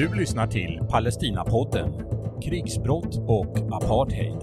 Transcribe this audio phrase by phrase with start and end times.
[0.00, 1.92] Du lyssnar till Palestinapodden,
[2.42, 4.38] krigsbrott och apartheid.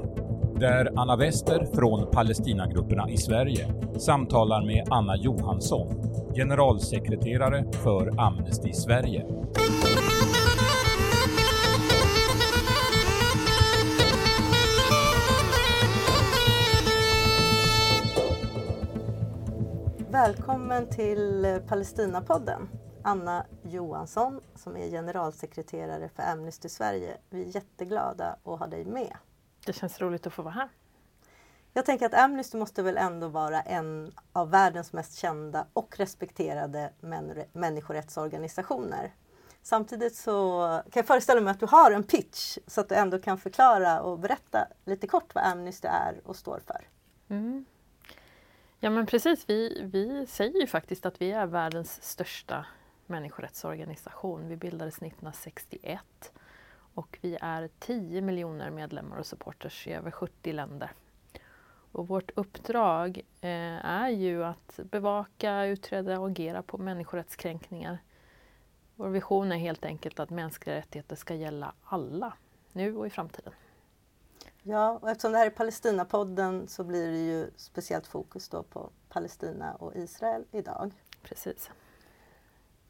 [0.59, 3.68] Där Anna Wester från Palestinagrupperna i Sverige
[3.99, 5.88] samtalar med Anna Johansson,
[6.36, 9.25] generalsekreterare för Amnesty Sverige.
[20.18, 22.70] Välkommen till Palestinapodden.
[23.04, 27.18] Anna Johansson som är generalsekreterare för Amnesty Sverige.
[27.30, 29.18] Vi är jätteglada att ha dig med.
[29.66, 30.70] Det känns roligt att få vara här.
[31.74, 36.94] Jag tänker att Amnesty måste väl ändå vara en av världens mest kända och respekterade
[37.54, 39.14] människorättsorganisationer.
[39.62, 43.20] Samtidigt så kan jag föreställa mig att du har en pitch så att du ändå
[43.20, 46.88] kan förklara och berätta lite kort vad Amnesty är och står för.
[47.30, 47.66] Mm.
[48.80, 52.66] Ja men precis, vi, vi säger ju faktiskt att vi är världens största
[53.06, 54.47] människorättsorganisation.
[54.47, 56.31] Vi bildades 1961
[56.94, 60.92] och vi är 10 miljoner medlemmar och supporters i över 70 länder.
[61.92, 67.97] Och vårt uppdrag eh, är ju att bevaka, utreda och agera på människorättskränkningar.
[68.95, 72.34] Vår vision är helt enkelt att mänskliga rättigheter ska gälla alla,
[72.72, 73.53] nu och i framtiden.
[74.70, 78.90] Ja, och eftersom det här är Palestinapodden så blir det ju speciellt fokus då på
[79.09, 80.94] Palestina och Israel idag.
[81.24, 81.70] Precis.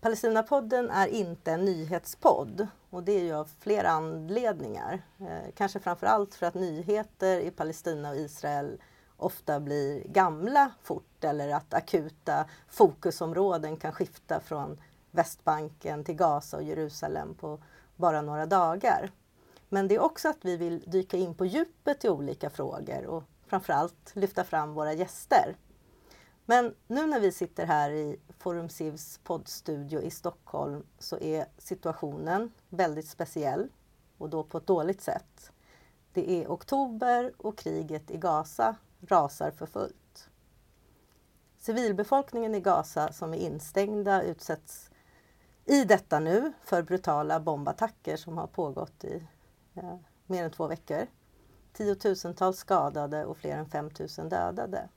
[0.02, 5.02] Palestinapodden är inte en nyhetspodd och det är ju av flera anledningar.
[5.20, 8.82] Eh, kanske framförallt för att nyheter i Palestina och Israel
[9.18, 14.82] ofta blir gamla fort eller att akuta fokusområden kan skifta från
[15.12, 17.60] Västbanken till Gaza och Jerusalem på
[17.96, 19.12] bara några dagar.
[19.70, 23.24] Men det är också att vi vill dyka in på djupet i olika frågor och
[23.48, 25.56] framförallt lyfta fram våra gäster.
[26.46, 32.52] Men nu när vi sitter här i Forum Civs poddstudio i Stockholm så är situationen
[32.70, 33.70] väldigt speciell
[34.18, 35.52] och då på ett dåligt sätt.
[36.14, 38.76] Det är oktober och kriget i Gaza
[39.08, 40.30] rasar för fullt.
[41.58, 44.92] Civilbefolkningen i Gaza som är instängda utsätts
[45.66, 49.28] i detta nu för brutala bombattacker som har pågått i
[49.78, 51.08] eh, mer än två veckor.
[51.74, 54.90] Tiotusentals skadade och fler än 5000 dödade.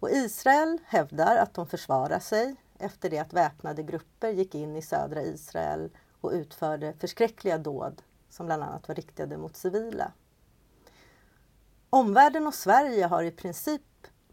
[0.00, 4.82] Och Israel hävdar att de försvarar sig efter det att väpnade grupper gick in i
[4.82, 10.12] södra Israel och utförde förskräckliga dåd som bland annat var riktade mot civila.
[11.90, 13.82] Omvärlden och Sverige har i princip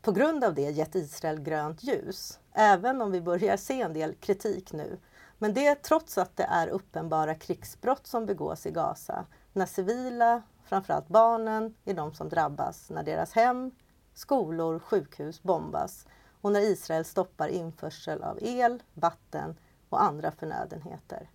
[0.01, 4.15] på grund av det gett Israel grönt ljus, även om vi börjar se en del
[4.15, 4.97] kritik nu.
[5.37, 11.07] Men det trots att det är uppenbara krigsbrott som begås i Gaza, när civila, framförallt
[11.07, 13.71] barnen, är de som drabbas när deras hem,
[14.13, 16.07] skolor, sjukhus bombas
[16.41, 19.55] och när Israel stoppar införsel av el, vatten
[19.89, 21.29] och andra förnödenheter.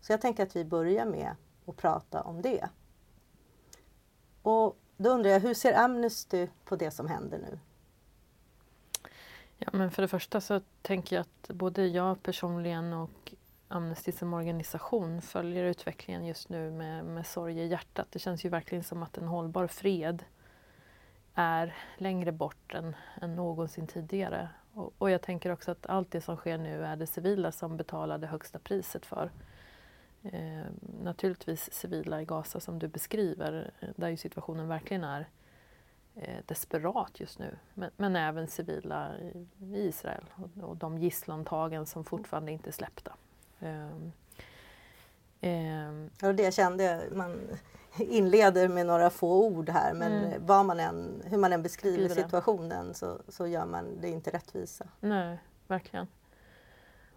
[0.00, 1.36] Så jag tänker att vi börjar med
[1.66, 2.68] att prata om det.
[4.42, 7.58] Och då undrar jag, hur ser Amnesty på det som händer nu?
[9.58, 13.34] Ja, men för det första så tänker jag att både jag personligen och
[13.68, 18.06] Amnesty som organisation följer utvecklingen just nu med, med sorg i hjärtat.
[18.10, 20.24] Det känns ju verkligen som att en hållbar fred
[21.34, 24.48] är längre bort än, än någonsin tidigare.
[24.74, 27.76] Och, och, jag tänker också att allt det som sker nu är det civila som
[27.76, 29.30] betalar det högsta priset för.
[30.22, 30.64] Eh,
[31.02, 35.26] naturligtvis civila i Gaza som du beskriver, eh, där ju situationen verkligen är eh,
[36.46, 37.56] desperat just nu.
[37.74, 42.72] Men, men även civila i, i Israel och, och de gisslantagen som fortfarande inte är
[42.72, 43.12] släppta.
[45.40, 47.40] Eh, och det kände jag, man
[47.98, 50.46] inleder med några få ord här men mm.
[50.46, 54.88] vad man än, hur man än beskriver situationen så, så gör man det inte rättvisa.
[55.00, 56.06] Nej, verkligen.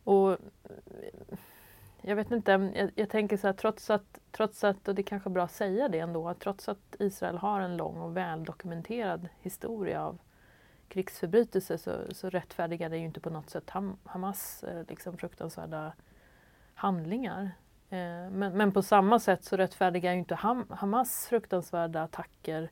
[0.04, 0.38] Och
[2.02, 5.04] jag vet inte, jag, jag, tänker så här trots att, trots att, och det är
[5.04, 9.30] kanske är bra att säga det ändå, trots att Israel har en lång och väldokumenterad
[9.42, 10.18] historia av
[10.88, 15.94] krigsförbrytelser så, så rättfärdigar det ju inte på något sätt Ham, Hamas eh, liksom fruktansvärda
[16.74, 17.52] handlingar.
[17.90, 22.72] Eh, men, men, på samma sätt så rättfärdigar ju inte Ham Hamas fruktansvärda attacker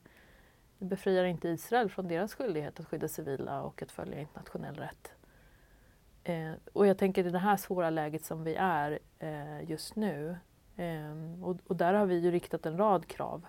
[0.78, 5.19] det befriar inte Israel från deras skyldighet att skydda civila och att följa internationell rätt.
[6.24, 10.36] Eh, och jag tänker i det här svåra läget som vi är eh, just nu
[10.76, 13.46] eh, och, och, där har vi ju riktat en rad krav.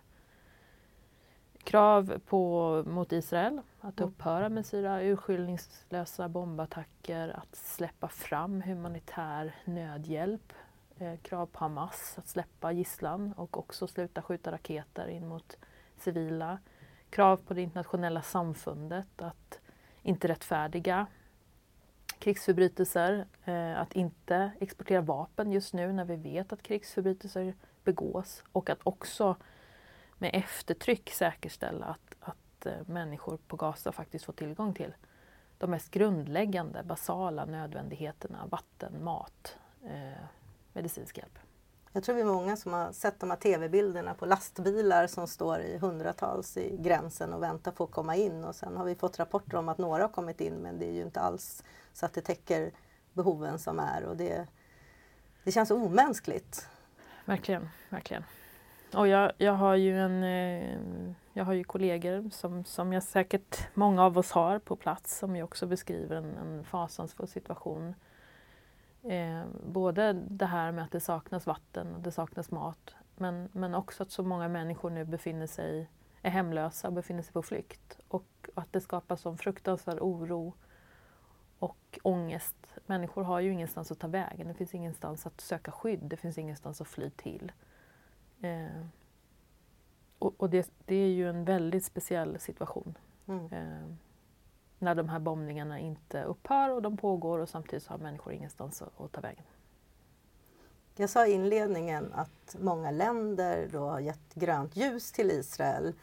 [1.63, 4.09] Krav på, mot Israel att mm.
[4.09, 10.53] upphöra med sina urskillningslösa bombattacker, att släppa fram humanitär nödhjälp
[10.97, 15.57] eh, krav på Hamas att släppa gisslan och också sluta skjuta raketer in mot
[15.97, 16.59] civila.
[17.09, 19.59] krav på det internationella samfundet att
[20.01, 21.07] inte rättfärdiga
[22.21, 27.53] krigsförbrytelser, eh, att inte exportera vapen just nu när vi vet att krigsförbrytelser
[27.83, 29.35] begås och att också
[30.17, 34.93] med eftertryck säkerställa att, att eh, människor på Gaza faktiskt får tillgång till
[35.57, 40.23] de mest grundläggande, basala nödvändigheterna, vatten, mat, eh,
[40.73, 41.39] medicinsk hjälp.
[41.93, 45.59] Jag tror vi är många som har sett de här tv-bilderna på lastbilar som står
[45.59, 49.19] i hundratals i gränsen och väntar på att komma in och sen har vi fått
[49.19, 52.13] rapporter om att några har kommit in men det är ju inte alls så att
[52.13, 52.71] det täcker
[53.13, 54.47] behoven som är och det,
[55.43, 56.69] det känns omänskligt.
[57.25, 58.23] Verkligen, verkligen.
[58.93, 63.67] Och jag, jag har ju en eh, jag har ju kollegor som, som jag säkert
[63.73, 67.95] många av oss har på plats som ju också beskriver en, en fasansfull situation.
[69.03, 73.75] Eh, både det här med att det saknas vatten och det saknas mat men, men
[73.75, 75.89] också att så många människor nu befinner sig,
[76.21, 80.53] är hemlösa och befinner sig på flykt och att det skapar sån fruktansvärd oro
[81.59, 82.55] och ångest.
[82.85, 86.37] Människor har ju ingenstans att ta vägen, det finns ingenstans att söka skydd, det finns
[86.37, 87.51] ingenstans att fly till.
[88.41, 88.85] Eh,
[90.19, 92.97] och, och det, det, är ju en väldigt speciell situation.
[93.27, 93.45] Mm.
[93.45, 93.95] Eh,
[94.81, 99.11] när de här bombningarna inte upphör och de pågår och samtidigt har människor ingenstans att,
[99.11, 99.43] ta vägen.
[100.95, 105.93] Jag sa i inledningen att många länder då har gett grönt ljus till Israel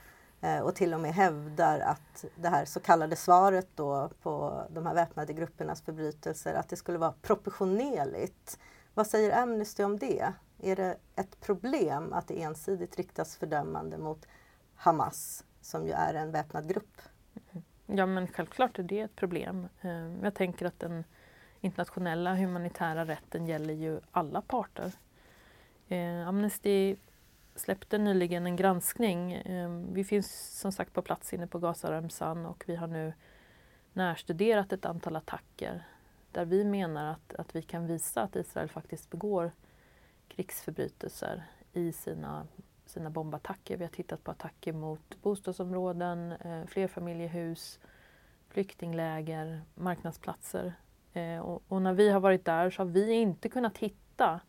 [0.40, 4.86] eh, och till och med hävdar att det här så kallade svaret då på de
[4.86, 8.58] här väpnade gruppernas förbrytelser, att det skulle vara proportionerligt.
[8.94, 10.32] Vad säger Amnesty om det?
[10.62, 14.26] Är det ett problem att det ensidigt riktas fördömande mot
[14.74, 17.02] Hamas som ju är en väpnad grupp?
[17.90, 19.68] Ja men självklart är det ett problem.
[19.80, 21.04] Ehm, jag tänker att den
[21.60, 24.92] internationella humanitära rätten gäller ju alla parter.
[25.88, 26.96] Ehm, Amnesty
[27.54, 29.32] släppte nyligen en granskning.
[29.32, 33.12] Ehm, vi finns som sagt på plats inne på Gazaremsan och vi har nu
[33.92, 35.84] närstuderat ett antal attacker
[36.32, 39.52] där vi menar att, att vi kan visa att Israel faktiskt begår
[40.28, 41.42] krigsförbrytelser
[41.72, 42.46] i sina,
[42.88, 43.76] sina bombattacker.
[43.76, 47.80] Vi har tittat på attacker mot bostadsområden, eh, flerfamiljehus,
[48.48, 50.72] flyktingläger, marknadsplatser.
[51.12, 54.40] Eh, och, och, när vi har varit där så har vi inte kunnat hitta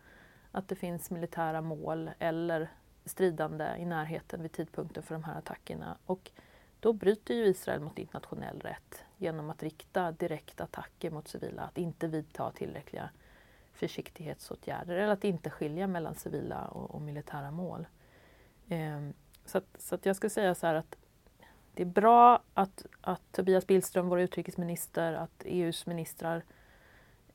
[0.51, 2.69] att det finns militära mål eller
[3.05, 5.97] stridande i närheten vid tidpunkten för de här attackerna.
[6.05, 6.31] Och
[6.79, 11.77] då bryter ju Israel mot internationell rätt genom att rikta direkta attacker mot civila, att
[11.77, 13.09] inte vidta tillräckliga
[13.73, 17.87] försiktighetsåtgärder eller att inte skilja mellan civila och, och militära mål.
[18.69, 19.13] Ehm,
[19.45, 20.95] så att, så att jag skulle säga så här att
[21.73, 26.43] det är bra att, att Tobias Billström, vår utrikesminister, att EUs ministrar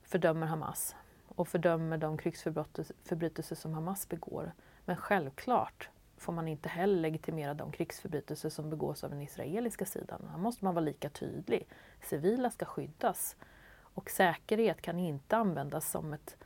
[0.03, 0.97] fördömer Hamas
[1.29, 4.53] och fördömer de krigsförbrytelser som Hamas begår.
[4.85, 10.29] Men självklart får man inte heller legitimera de krigsförbrytelser som begås av den israeliska sidan.
[10.31, 11.69] Här måste man vara lika tydlig.
[12.03, 13.37] Civila ska skyddas
[13.77, 16.37] och säkerhet kan inte användas som, ett,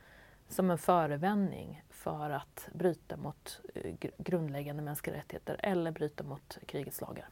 [0.47, 7.01] som en förevändning för att bryta mot eh, grundläggande mänskliga rättigheter eller bryta mot krigets
[7.01, 7.29] lagar.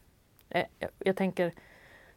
[0.50, 0.66] Eh,
[1.00, 1.54] jag, tänker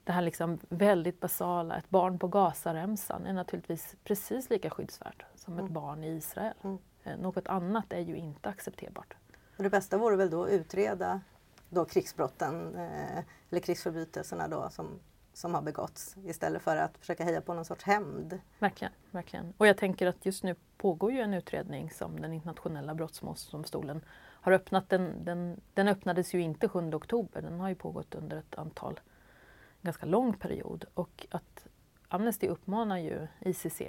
[0.05, 5.55] det här liksom väldigt basala, ett barn på Gazaremsan är naturligtvis precis lika skyddsvärt som
[5.55, 5.73] ett mm.
[5.73, 6.55] barn i Israel.
[6.62, 6.79] Mm.
[7.05, 9.14] Eh, något annat är ju inte accepterbart.
[9.56, 11.20] Och det bästa vore väl då att utreda
[11.69, 13.19] då krigsbrotten eh,
[13.50, 15.00] eller krigsförbrytelserna då som
[15.32, 18.40] som har begåtts istället för att försöka heja på någon sorts hämnd.
[18.58, 19.52] Verkligen, verkligen.
[19.56, 24.04] Och jag tänker att just nu pågår ju en utredning som den internationella brottmålsdomstolen
[24.40, 24.88] har öppnat.
[24.88, 29.00] Den, den, den öppnades ju inte 7 oktober, den har ju pågått under ett antal,
[29.82, 30.84] ganska lång period.
[30.94, 31.66] Och att
[32.08, 33.82] Amnesty uppmanar ju ICC,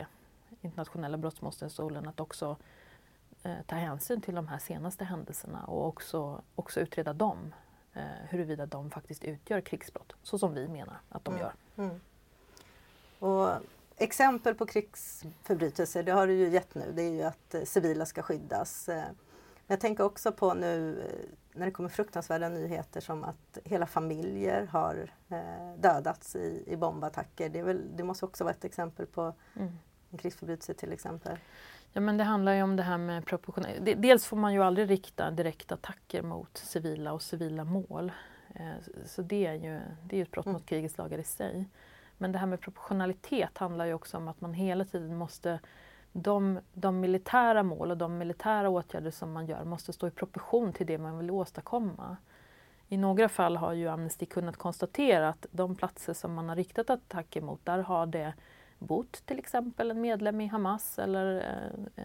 [0.61, 2.57] internationella brottmålsdomstolen, att också
[3.43, 7.53] eh, ta hänsyn till de här senaste händelserna och också, också utreda dem
[7.93, 11.45] eh, huruvida de faktiskt utgör krigsbrott, så som vi menar att de mm.
[11.45, 11.53] gör.
[11.77, 11.99] Mm.
[13.19, 13.49] Och
[13.97, 18.05] exempel på krigsförbrytelser, det har du ju gett nu, det är ju att eh, civila
[18.05, 18.89] ska skyddas.
[18.89, 19.03] Eh,
[19.67, 24.65] jag tänker också på nu eh, när det kommer fruktansvärda nyheter som att hela familjer
[24.65, 25.11] har
[25.77, 27.49] dödats i, i bombattacker.
[27.49, 29.77] Det, väl, det, måste också vara ett exempel på mm.
[30.11, 31.37] en krigsförbrytelse till exempel.
[31.93, 34.01] Ja men det handlar ju om det här med proportionalitet.
[34.01, 38.11] Dels får man ju aldrig rikta direkta attacker mot civila och civila mål.
[38.55, 38.71] Eh,
[39.05, 40.53] så det är ju det är ett brott mm.
[40.53, 41.65] mot krigets lagar i sig.
[42.17, 45.59] Men det här med proportionalitet handlar ju också om att man hela tiden måste
[46.11, 50.73] de, de militära mål och de militära åtgärder som man gör måste stå i proportion
[50.73, 52.17] till det man vill åstadkomma.
[52.87, 56.89] I några fall har ju Amnesty kunnat konstatera att de platser som man har riktat
[56.89, 58.33] attacker mot, där har det
[58.81, 61.35] bott till exempel en medlem i Hamas eller
[61.95, 62.03] eh,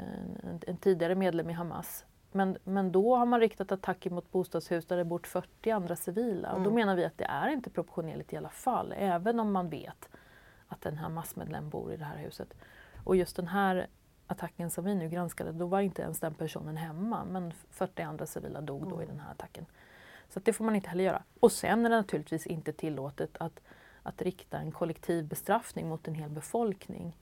[0.50, 2.04] en, en, tidigare medlem i Hamas.
[2.32, 6.48] Men, men då har man riktat attacker mot bostadshus där det bott 40 andra civila.
[6.52, 6.74] Och då Mm.
[6.74, 10.08] menar vi att det är inte proportionerligt i alla fall, även om man vet
[10.68, 12.54] att den här massmedlem bor i det här huset.
[13.04, 13.86] Och just den här
[14.26, 18.26] attacken som vi nu granskade, då var inte ens den personen hemma, men 40 andra
[18.26, 19.16] civila dog då i Mm.
[19.16, 19.66] den här attacken.
[20.28, 21.22] Så det får man inte heller göra.
[21.40, 23.60] Och sen är det naturligtvis inte tillåtet att,
[24.06, 27.16] att rikta en kollektiv bestraffning mot en hel befolkning.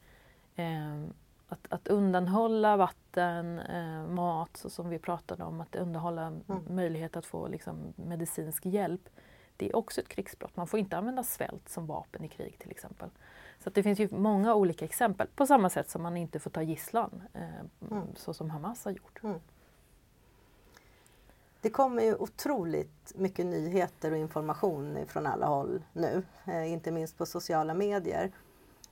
[0.57, 1.05] Eh,
[1.49, 6.43] att, att undanhålla vatten, eh, mat, så som vi pratade om, att undanhålla Mm.
[6.69, 9.09] möjlighet att få liksom, medicinsk hjälp.
[9.57, 10.57] Det är också ett krigsbrott.
[10.57, 13.11] Man får inte använda svält som vapen i krig till exempel.
[13.59, 15.27] Så det finns ju många olika exempel.
[15.35, 18.07] På samma sätt som man inte får ta gisslan, eh, Mm.
[18.17, 19.21] så som Hamas har gjort.
[21.65, 27.19] Det kommer ju otroligt mycket nyheter och information från alla håll nu, eh, inte minst
[27.19, 28.33] på sociala medier.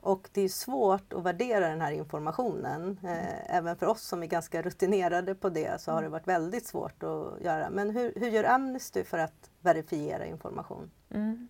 [0.00, 2.98] Och det är svårt att värdera den här informationen.
[3.04, 6.66] Eh, även för oss som är ganska rutinerade på det så har det varit väldigt
[6.66, 7.70] svårt att göra.
[7.70, 10.90] Men hur, hur gör Amnesty för att verifiera information?
[11.10, 11.48] Mm.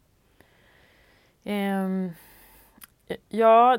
[1.44, 2.12] Um,
[3.28, 3.78] ja,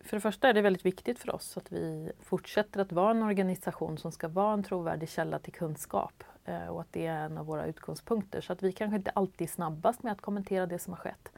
[0.00, 3.22] för det första är det väldigt viktigt för oss att vi fortsätter att vara en
[3.22, 7.38] organisation som ska vara en trovärdig källa till kunskap Eh, och att det är en
[7.38, 8.40] av våra utgångspunkter.
[8.40, 11.32] Så att vi kanske inte alltid är snabbast med att kommentera det som har skett.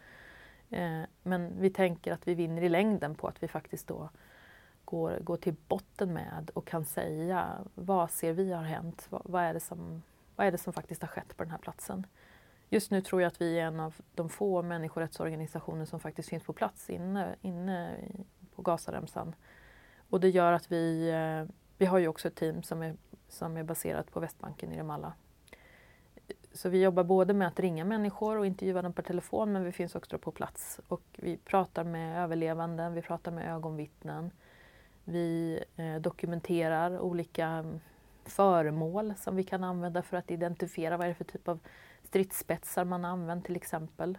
[0.70, 4.08] Eh, men vi tänker att vi vinner i längden på att vi faktiskt då
[4.84, 9.06] går, går till botten med och kan säga vad ser vi har hänt?
[9.10, 10.02] Vad, vad, är det som,
[10.36, 12.06] vad är det som faktiskt har skett på den här platsen?
[12.68, 16.42] Just nu tror jag att vi är en av de få människorättsorganisationer som faktiskt finns
[16.42, 17.96] på plats inne, inne
[18.54, 19.34] på Gazaremsan.
[20.10, 22.96] Och det gör att vi, eh, vi har ju också ett team som är,
[23.32, 25.12] som är baserat på Västbanken i Ramallah.
[26.52, 29.72] Så vi jobbar både med att ringa människor och intervjua dem per telefon men vi
[29.72, 34.30] finns också på plats och vi pratar med överlevande, vi pratar med ögonvittnen.
[35.04, 37.80] Vi eh, dokumenterar olika mm,
[38.24, 41.58] föremål som vi kan använda för att identifiera vad det är för typ av
[42.04, 44.18] stridsspetsar man har använt till exempel.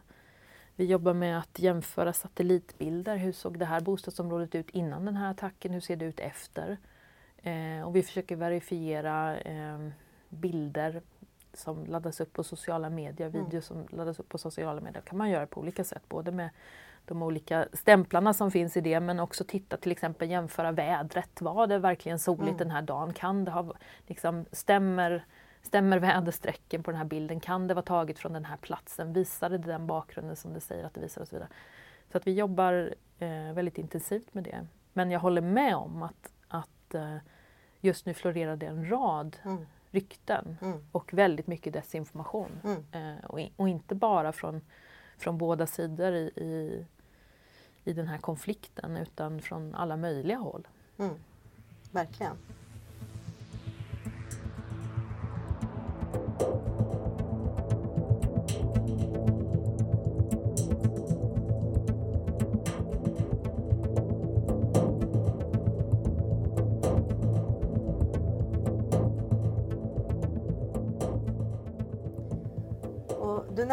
[0.76, 3.18] Vi jobbar med att jämföra satellitbilder.
[3.18, 5.74] Hur såg det här bostadsområdet ut innan den här attacken?
[5.74, 6.78] Hur ser det ut efter?
[7.44, 9.80] Eh, och vi försöker verifiera eh,
[10.30, 11.02] bilder
[11.54, 13.44] som laddas upp på sociala medier, Mm.
[13.46, 15.02] videos som laddas upp på sociala medier.
[15.02, 16.50] kan man göra på olika sätt, både med
[17.06, 21.42] de olika stämplarna som finns i det men också titta till exempel jämföra vädret.
[21.42, 22.58] Var det verkligen soligt Mm.
[22.58, 23.14] den här dagen?
[23.14, 23.74] Kan det ha,
[24.08, 25.26] liksom, stämmer,
[25.62, 27.40] stämmer väderstrecken på den här bilden?
[27.40, 29.14] Kan det vara taget från den här platsen?
[29.14, 31.50] Visade det den bakgrunden som det säger att det visar och så vidare.
[32.12, 34.68] Så att vi jobbar eh, väldigt intensivt med det.
[34.94, 37.16] Men jag håller med om att, att eh,
[37.84, 42.52] just nu florerar det en rad Mm, rykten mm, och väldigt mycket desinformation.
[42.64, 42.84] mm.
[42.92, 44.62] Eh, och, och inte bara från,
[45.18, 46.86] från båda sidor i, i,
[47.84, 50.68] i den här konflikten utan från alla möjliga håll.
[50.98, 51.16] Mm.
[51.92, 52.36] Verkligen.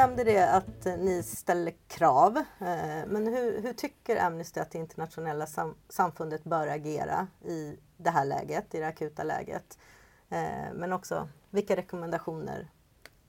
[0.00, 2.37] Nämnde det att ni ställer krav.
[2.37, 8.11] Eh, men hur, hur tycker Amnesty att det internationella sam, samfundet bör agera i det
[8.11, 9.78] här läget, i det akuta läget?
[10.28, 12.69] Eh, men också vilka rekommendationer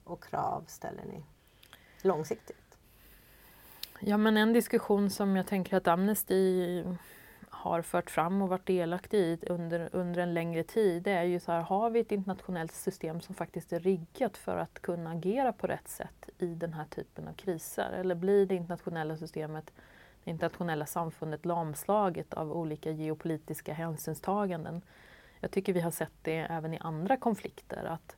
[0.04, 1.24] och krav ställer ni
[2.02, 2.78] långsiktigt?
[4.00, 6.84] Ja, men en diskussion som jag tänker att Amnesty
[7.62, 11.40] har fört fram och varit delaktig i under, under en längre tid, det är ju
[11.40, 15.52] så här, har vi ett internationellt system som faktiskt är riggat för att kunna agera
[15.52, 17.90] på rätt sätt i den här typen av kriser?
[17.92, 19.72] Eller blir det internationella systemet,
[20.24, 24.82] det internationella samfundet lamslaget av olika geopolitiska hänsynstaganden?
[25.40, 28.16] Jag tycker vi har sett det även i andra konflikter, att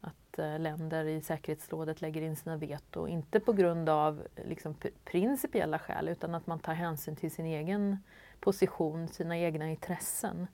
[0.00, 4.74] att eh, länder i säkerhetsrådet lägger in sina veto, inte på grund av liksom,
[5.04, 7.98] principiella skäl utan att man tar hänsyn till sin egen
[8.46, 10.46] position, sina egna intressen.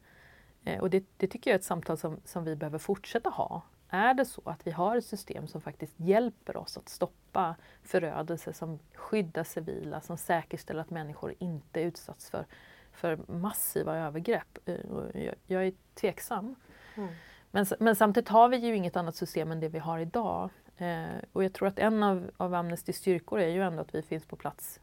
[0.64, 3.62] Eh, och det, det tycker jag är ett samtal som, som vi behöver fortsätta ha.
[3.88, 8.52] Är det så att vi har ett system som faktiskt hjälper oss att stoppa förödelse,
[8.52, 12.46] som skyddar civila, som säkerställer att människor inte utsätts för,
[12.92, 14.58] för massiva övergrepp?
[14.64, 14.76] Eh,
[15.14, 16.54] jag, jag är tveksam.
[16.94, 17.08] Mm.
[17.50, 20.50] Men, men samtidigt har vi ju inget annat system än det vi har idag.
[20.76, 24.02] Eh, och jag tror att en av, av Amnestys styrkor är ju ändå att vi
[24.02, 24.80] finns på plats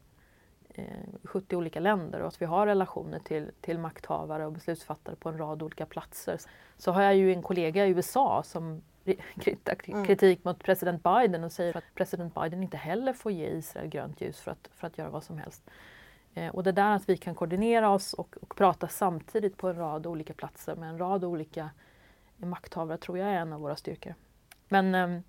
[1.23, 5.37] 70 olika länder och att vi har relationer till, till makthavare och beslutsfattare på en
[5.37, 6.39] rad olika platser.
[6.77, 10.05] Så har jag ju en kollega i USA som ri- riktar Mm.
[10.05, 14.21] kritik mot president Biden och säger att president Biden inte heller får ge Israel grönt
[14.21, 15.69] ljus för att, för att göra vad som helst.
[16.33, 19.75] Eh, och det där att vi kan koordinera oss och, och prata samtidigt på en
[19.75, 21.69] rad olika platser med en rad olika
[22.37, 24.13] makthavare tror jag är en av våra styrkor.
[24.67, 25.19] Men eh,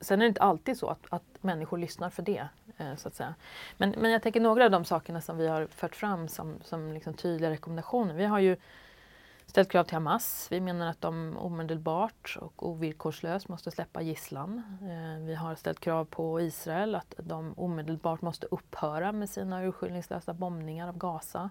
[0.00, 2.48] sen är det inte alltid så att, att människor lyssnar för det.
[2.76, 3.34] Eh, så att säga.
[3.76, 6.92] Men, men jag tänker några av de sakerna som vi har fört fram som, som
[6.92, 8.14] liksom tydliga rekommendationer.
[8.14, 8.56] Vi har ju
[9.46, 10.48] ställt krav till Hamas.
[10.50, 14.62] Vi menar att de omedelbart och ovillkorslöst måste släppa gisslan.
[14.82, 20.34] Eh, vi har ställt krav på Israel att de omedelbart måste upphöra med sina urskillningslösa
[20.34, 21.50] bombningar av Gaza.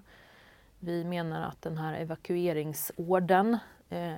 [0.80, 3.58] Vi menar att den här evakueringsorden,
[3.90, 4.14] eh,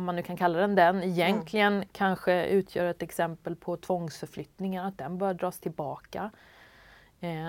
[0.00, 1.88] om man nu kan kalla den den, egentligen mm.
[1.92, 6.30] kanske utgör ett exempel på tvångsförflyttningar, att den bör dras tillbaka.
[7.20, 7.48] Eh,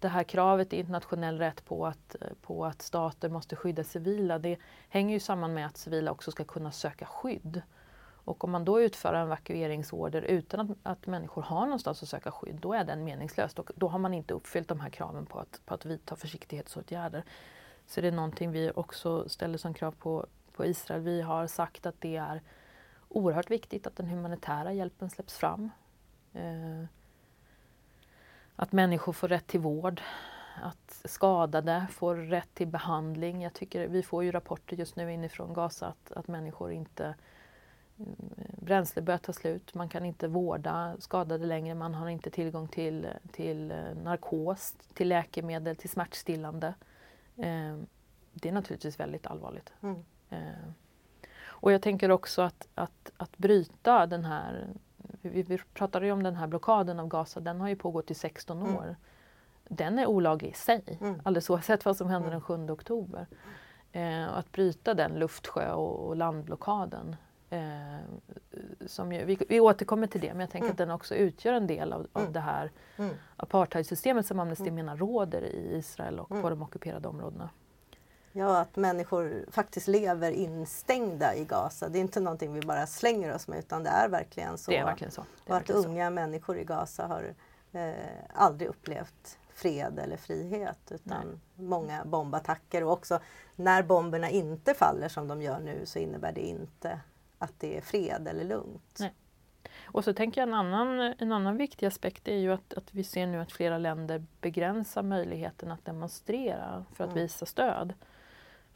[0.00, 4.56] det här kravet i internationell rätt på att, på att stater måste skydda civila, det
[4.88, 7.62] hänger ju samman med att civila också ska kunna söka skydd.
[8.26, 12.30] Och om man då utför en evakueringsorder utan att, att människor har någonstans att söka
[12.30, 13.54] skydd, då är den meningslös.
[13.54, 17.24] Då, då har man inte uppfyllt de här kraven på att, på att vidta försiktighetsåtgärder.
[17.86, 21.02] Så det är någonting vi också ställer som krav på, på Israel.
[21.02, 22.42] Vi har sagt att det är
[23.08, 25.70] oerhört viktigt att den humanitära hjälpen släpps fram.
[26.32, 26.84] Eh,
[28.56, 30.00] att människor får rätt till vård,
[30.62, 33.42] att skadade får rätt till behandling.
[33.42, 37.14] Jag tycker, vi får ju rapporter just nu inifrån Gaza att, att människor inte
[37.98, 38.04] eh,
[38.62, 43.08] bränsle börjar ta slut, man kan inte vårda skadade längre, man har inte tillgång till,
[43.32, 46.74] till eh, narkos, till läkemedel, till smärtstillande.
[47.36, 47.76] Eh,
[48.32, 49.72] det är naturligtvis väldigt allvarligt.
[49.80, 50.04] Mm.
[50.30, 50.68] Eh,
[51.48, 54.66] och jag tänker också att, att, att bryta den här,
[55.22, 58.14] vi, vi pratade ju om den här blockaden av Gaza, den har ju pågått i
[58.14, 58.76] 16 mm.
[58.76, 58.84] år.
[58.84, 58.94] Mm.
[59.68, 61.20] Den är olaglig i sig, mm.
[61.24, 62.70] alldeles oavsett vad som hände den 7 mm.
[62.70, 63.26] oktober.
[63.92, 67.16] Eh, att bryta den luftsjö och, och landblockaden
[67.50, 67.98] Eh,
[68.86, 70.72] som ju, vi, vi återkommer till det, men jag tänker mm.
[70.72, 72.32] att den också utgör en del av, av mm.
[72.32, 73.14] det här mm.
[73.36, 74.74] apartheidsystemet som Amnesty mm.
[74.74, 76.50] menar råder i Israel och på mm.
[76.50, 77.50] de ockuperade områdena.
[78.36, 81.88] Ja, att människor faktiskt lever instängda i Gaza.
[81.88, 84.70] Det är inte någonting vi bara slänger oss med utan det är verkligen så.
[84.70, 85.24] Det är verkligen så.
[85.46, 86.14] och att unga så.
[86.14, 87.34] människor i Gaza har
[87.72, 87.94] eh,
[88.34, 91.66] aldrig upplevt fred eller frihet utan Nej.
[91.66, 93.18] många bombattacker och också
[93.54, 97.00] när bomberna inte faller som de gör nu så innebär det inte
[97.38, 98.96] att det är fred eller lugnt.
[99.00, 99.14] Nej.
[99.84, 103.04] Och så tänker jag en annan, en annan viktig aspekt är ju att, att vi
[103.04, 107.22] ser nu att flera länder begränsar möjligheten att demonstrera för att mm.
[107.22, 107.94] visa stöd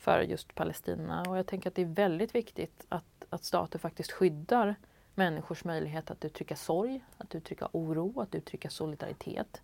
[0.00, 1.22] för just Palestina.
[1.28, 4.74] Och jag tänker att det är väldigt viktigt att, att stater faktiskt skyddar
[5.14, 9.62] människors möjlighet att uttrycka sorg, att uttrycka oro, att uttrycka solidaritet.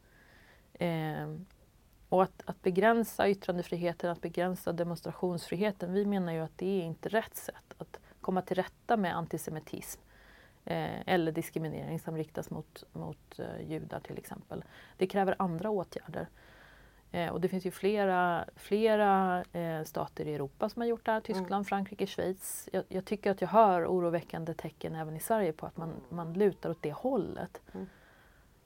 [0.75, 1.35] Eh,
[2.09, 7.09] och att, att begränsa yttrandefriheten, att begränsa demonstrationsfriheten, vi menar ju att det är inte
[7.09, 10.01] rätt sätt att komma till rätta med antisemitism
[10.65, 14.65] eh, eller diskriminering som riktas mot, mot eh, judar till exempel.
[14.97, 16.29] Det kräver andra åtgärder.
[17.13, 21.13] Eh, och det finns ju flera, flera eh, stater i Europa som har gjort det
[21.13, 21.21] här.
[21.21, 21.65] Tyskland, mm.
[21.65, 22.69] Frankrike, Schweiz.
[22.73, 26.33] Jag, jag, tycker att jag hör oroväckande tecken även i Sverige på att man, man
[26.33, 27.61] lutar åt det hållet.
[27.75, 27.87] Mm.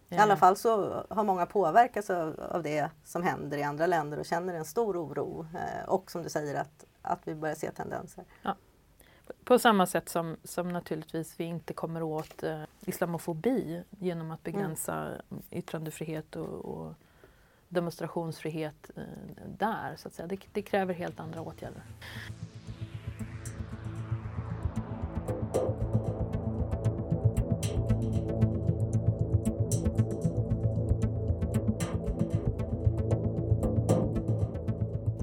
[0.09, 4.19] I alla fall så har många påverkats av, av det som händer i andra länder
[4.19, 5.47] och känner en stor oro.
[5.55, 8.25] Eh, och som du säger att, att vi börjar se tendenser.
[8.43, 8.57] Ja.
[9.45, 15.07] På samma sätt som, som naturligtvis vi inte kommer åt eh, islamofobi genom att begränsa
[15.07, 15.43] mm.
[15.51, 16.95] yttrandefrihet och, och
[17.71, 19.03] demonstrationsfrihet eh,
[19.59, 19.97] där.
[19.97, 20.27] Så att säga.
[20.27, 21.83] Det, det kräver helt andra åtgärder.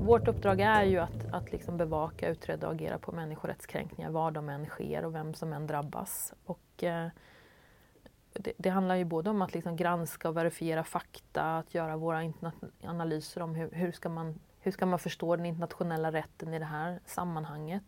[0.08, 4.50] vårt uppdrag är ju att, att liksom bevaka, utreda och agera på människorättskränkningar var de
[4.50, 6.34] än sker och vem som än drabbas.
[6.46, 7.08] Och, eh,
[8.40, 12.34] det, det, handlar ju både om att liksom granska och verifiera fakta, att göra våra
[12.84, 16.66] analyser om hur, hur, ska man, hur ska man förstå den internationella rätten i det
[16.66, 17.84] här sammanhanget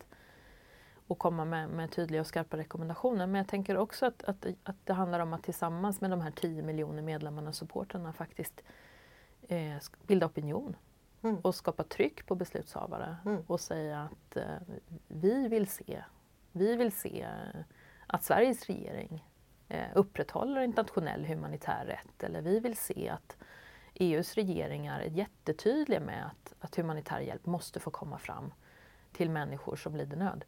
[1.07, 3.27] och komma med, med tydliga och skarpa rekommendationer.
[3.27, 6.31] Men jag tänker också att, att, att det handlar om att tillsammans med de här
[6.31, 8.61] 10 miljoner medlemmarna och supporterna faktiskt
[9.47, 10.75] eh, bilda opinion
[11.21, 11.37] mm.
[11.37, 13.43] och skapa tryck på beslutshavare mm.
[13.47, 14.75] och säga att eh,
[15.07, 16.03] vi vill se,
[16.51, 17.27] vi vill se
[18.07, 19.23] att Sveriges regering
[19.93, 23.37] upprätthåller internationell humanitär rätt eller vi vill se att
[23.93, 28.53] EUs regeringar är jättetydliga med att, att humanitär hjälp måste få komma fram
[29.11, 30.45] till människor som lider nöd.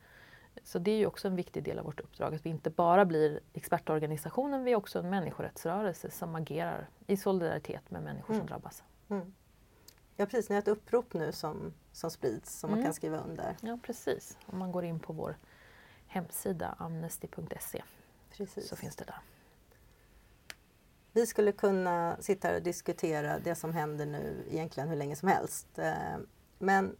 [0.63, 3.05] Så det är ju också en viktig del av vårt uppdrag, att vi inte bara
[3.05, 8.41] blir expertorganisationen, vi är också en människorättsrörelse som agerar i solidaritet med människor mm.
[8.41, 8.83] som drabbas.
[9.09, 9.33] Mm.
[10.15, 12.79] Ja precis, ni har ett upprop nu som, som sprids som mm.
[12.79, 13.55] man kan skriva under.
[13.61, 15.37] Ja precis, om man går in på vår
[16.07, 17.83] hemsida amnesty.se
[18.67, 19.21] så finns det där.
[21.13, 25.27] Vi skulle kunna sitta här och diskutera det som händer nu egentligen hur länge som
[25.27, 25.79] helst.
[25.79, 26.17] Eh,
[26.59, 26.95] men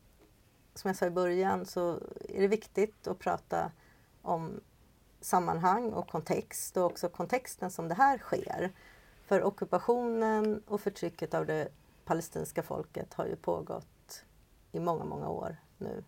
[0.74, 3.72] som jag sa i början så är det viktigt att prata
[4.22, 4.62] om
[5.22, 8.72] sammanhang och kontext och också kontexten som det här sker.
[9.26, 11.67] För ockupationen och förtrycket av det
[12.06, 14.26] palestinska folket har ju pågått
[14.72, 16.04] i många, många år nu.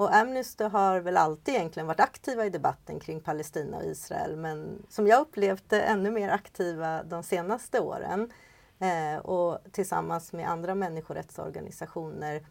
[0.00, 4.86] Och Amnesty har väl alltid egentligen varit aktiva i debatten kring Palestina och Israel men
[4.88, 8.32] som jag upplevt det ännu mer aktiva de senaste åren
[8.78, 12.46] eh, och tillsammans med andra människorättsorganisationer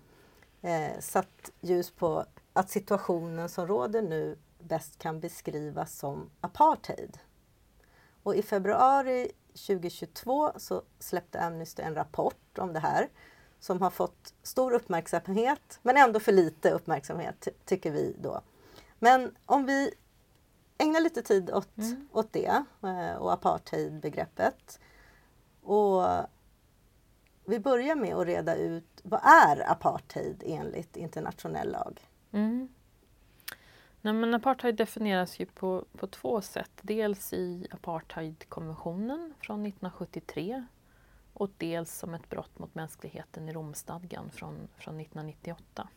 [0.61, 7.17] eh, satt ljus på att situationen som råder nu bäst kan beskrivas som apartheid.
[8.23, 9.31] Och i februari
[9.67, 13.09] 2022 så släppte Amnesty en rapport om det här
[13.59, 18.41] som har fått stor uppmärksamhet, men ändå för lite uppmärksamhet tycker vi då.
[18.99, 19.93] Men om vi
[20.77, 22.07] ägnar lite tid åt, mm.
[22.11, 24.79] åt det eh, och apartheidbegreppet.
[25.61, 26.03] Och
[27.45, 32.01] vi börjar med att reda ut vad är apartheid enligt internationell lag?
[32.31, 32.69] Mm.
[34.01, 36.71] Nej, men apartheid definieras ju på, på två sätt.
[36.81, 40.65] Dels i apartheidkonventionen från 1973
[41.33, 45.87] och dels som ett brott mot mänskligheten i Romstadgan från, från 1998.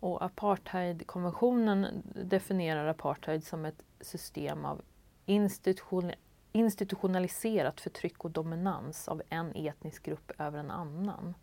[0.00, 4.80] Och apartheidkonventionen definierar apartheid som ett system av
[5.26, 6.12] institution,
[6.52, 11.34] institutionaliserat förtryck och dominans av en etnisk grupp över en annan.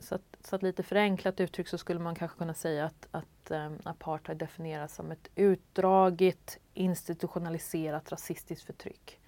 [0.00, 3.50] Så att, så att lite förenklat uttryck så skulle man kanske kunna säga att, att
[3.50, 9.20] eh, apartheid definieras som ett utdraget institutionaliserat rasistiskt förtryck.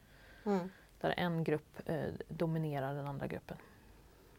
[0.44, 0.70] Mm.
[1.02, 3.56] Där en grupp eh, dominerar den andra gruppen.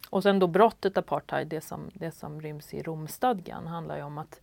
[0.09, 4.17] Och sen då brottet apartheid, det som, det som ryms i Romstadgan, handlar ju om
[4.17, 4.41] att,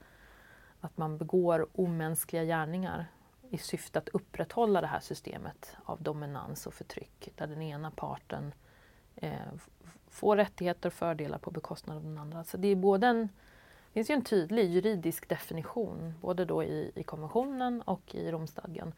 [0.80, 3.06] att man begår omänskliga gärningar
[3.50, 8.52] i syfte att upprätthålla det här systemet av dominans och förtryck där den ena parten
[9.16, 9.33] eh,
[10.09, 12.44] får rättigheter och fördelar på bekostnad av den andra.
[12.44, 13.28] Så det är både en,
[13.87, 18.92] det finns ju en tydlig juridisk definition både då i, i konventionen och i Romstadgan.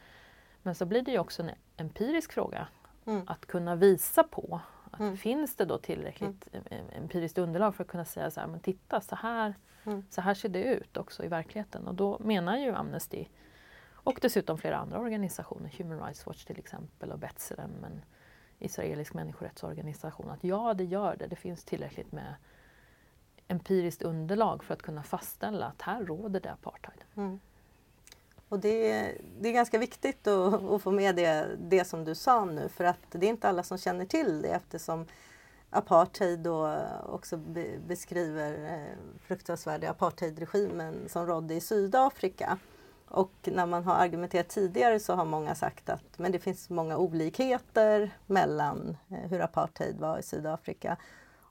[0.62, 2.68] Men så blir det ju också en empirisk fråga
[3.06, 3.22] Mm.
[3.26, 4.60] Att kunna visa på
[4.90, 5.16] att mm.
[5.16, 6.84] finns det då tillräckligt mm.
[6.92, 10.04] empiriskt underlag för att kunna säga så här, men titta så här, mm.
[10.10, 11.86] så här ser det ut också i verkligheten.
[11.86, 13.26] Och då menar ju Amnesty
[14.04, 18.04] och dessutom flera andra organisationer, Human Rights Watch till exempel och B'Tselem, en
[18.58, 21.26] israelisk människorättsorganisation, att ja det gör det.
[21.26, 22.34] Det finns tillräckligt med
[23.48, 27.04] empiriskt underlag för att kunna fastställa att här råder det apartheid.
[28.52, 32.44] Och det, det är ganska viktigt att, att, få med det, det som du sa
[32.44, 35.06] nu för att det är inte alla som känner till det eftersom
[35.70, 42.58] apartheid då också be, beskriver eh, fruktansvärda apartheidregimen som rådde i Sydafrika.
[43.08, 46.96] Och när man har argumenterat tidigare så har många sagt att men det finns många
[46.96, 50.96] olikheter mellan eh, hur apartheid var i Sydafrika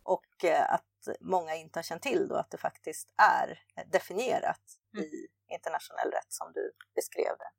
[0.04, 3.60] och eh, att många inte har känt till då att det faktiskt är
[3.92, 4.62] definierat
[4.94, 5.06] mm.
[5.06, 5.28] i
[5.71, 7.51] internationell rätt som du beskrev det.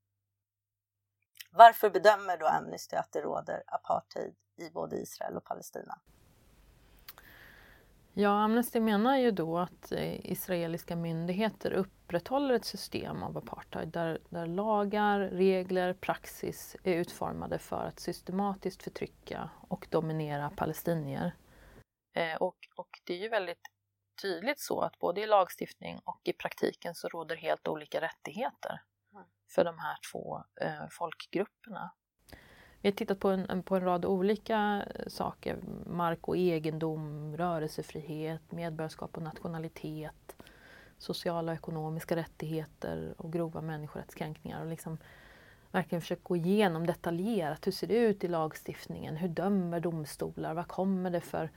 [1.51, 6.01] Varför bedömer då Amnesty att det råder apartheid i både Israel och Palestina?
[8.14, 14.18] Ja, Amnesty menar ju då att eh, israeliska myndigheter upprätthåller ett system av apartheid där,
[14.29, 21.35] där lagar, regler, praxis är utformade för att systematiskt förtrycka och dominera palestinier.
[22.14, 23.68] Eh, och, och det är ju väldigt
[24.16, 29.25] tydligt så att både i lagstiftning och i praktiken så råder helt olika rättigheter mm.
[29.51, 31.90] för de här två eh, folkgrupperna.
[32.81, 38.53] Vi har tittat på en, på en rad olika eh, saker, mark och egendom, rörelsefrihet,
[38.53, 40.37] medborgarskap och nationalitet,
[40.98, 44.61] sociala och ekonomiska rättigheter och grova människorättskränkningar.
[44.61, 44.98] Och liksom
[45.72, 50.68] verkligen försökt gå igenom detaljerat, hur ser det ut i lagstiftningen, hur dömer domstolar, vad
[50.68, 51.51] kommer det för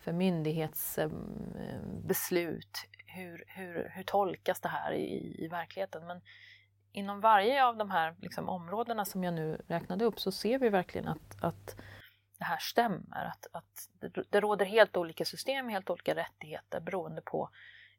[0.00, 2.78] för myndighetsbeslut.
[3.06, 6.06] Hur, hur, hur tolkas det här i, i verkligheten?
[6.06, 6.20] Men
[6.92, 10.68] inom varje av de här liksom, områdena som jag nu räknade upp så ser vi
[10.68, 11.76] verkligen att, att
[12.38, 13.24] det här stämmer.
[13.24, 17.50] Att, att det, det råder helt olika system, helt olika rättigheter beroende på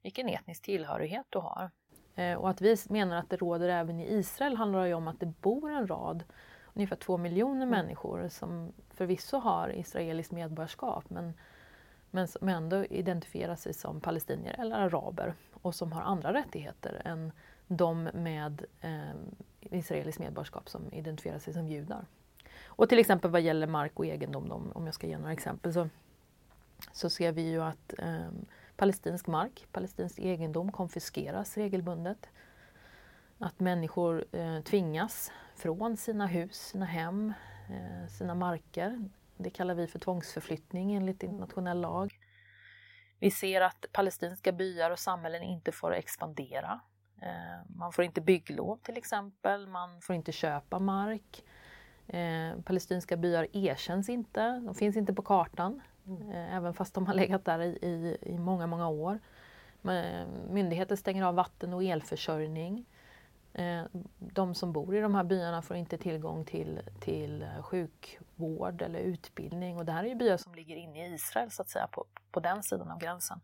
[0.03, 1.71] vilken etnisk tillhörighet du har.
[2.15, 5.19] Eh, och att vi menar att det råder även i Israel handlar ju om att
[5.19, 6.23] det bor en rad,
[6.73, 7.69] ungefär två miljoner mm.
[7.69, 11.33] människor som förvisso har israeliskt medborgarskap men
[12.11, 17.31] men som ändå identifierar sig som palestinier eller araber och som har andra rättigheter än
[17.67, 19.11] de med eh,
[19.59, 22.05] israeliskt medborgarskap som identifierar sig som judar.
[22.65, 25.89] Och till exempel vad gäller mark och egendom, om jag ska ge några exempel, så,
[26.91, 28.29] så ser vi ju att eh,
[28.75, 32.29] palestinsk mark, palestinsk egendom konfiskeras regelbundet.
[33.37, 37.33] Att människor eh, tvingas från sina hus, sina hem,
[37.69, 39.09] eh, sina marker
[39.43, 42.19] det kallar vi för tvångsförflyttning enligt internationell lag.
[43.19, 46.79] Vi ser att palestinska byar och samhällen inte får expandera.
[47.21, 51.43] Eh, man får inte bygglov till exempel, man får inte köpa mark.
[52.07, 55.81] Eh, palestinska byar erkänns inte, de finns inte på kartan.
[56.07, 56.29] Mm.
[56.29, 59.19] Eh, även fast de har legat där i, i, i många, många år.
[60.49, 62.85] Myndigheter stänger av vatten och elförsörjning.
[63.59, 63.85] Eh,
[64.19, 69.77] de som bor i de här byarna får inte tillgång till, till sjukvård eller utbildning
[69.77, 72.05] och det här är ju byar som ligger inne i Israel så att säga på,
[72.31, 73.41] på den sidan av gränsen.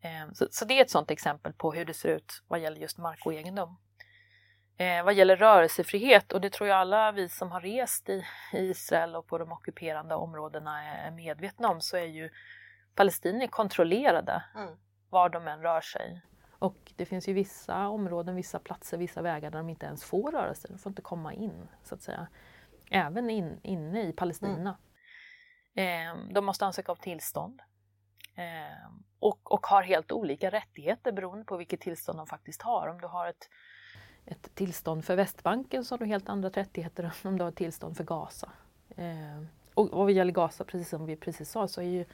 [0.00, 2.80] Eh, så, så, det är ett sådant exempel på hur det ser ut vad gäller
[2.80, 3.76] just mark och egendom.
[4.76, 8.58] Eh, vad gäller rörelsefrihet, och det tror jag alla vi som har rest i, i
[8.58, 12.30] Israel och på de ockuperande områdena är, medvetna om, så är ju
[12.94, 14.76] palestinier kontrollerade mm.
[15.10, 16.22] var de än rör sig.
[16.58, 20.32] Och det finns ju vissa områden, vissa platser, vissa vägar där de inte ens får
[20.32, 20.70] röra sig.
[20.70, 22.26] De får inte komma in, så att säga.
[22.90, 24.78] Även in, inne i Palestina.
[25.74, 26.18] Mm.
[26.18, 27.62] Eh, de måste ansöka om tillstånd.
[28.34, 32.88] Eh, och, och har helt olika rättigheter beroende på vilket tillstånd de faktiskt har.
[32.88, 33.48] Om du har ett,
[34.24, 37.56] ett tillstånd för Västbanken så har du helt andra rättigheter än om du har ett
[37.56, 38.52] tillstånd för Gaza.
[38.96, 39.42] Eh,
[39.74, 42.04] och vad gäller Gaza, precis som vi precis sa, så är ju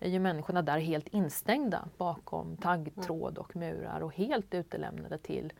[0.00, 5.52] är ju människorna där helt instängda bakom taggtråd och murar och helt utelämnade till,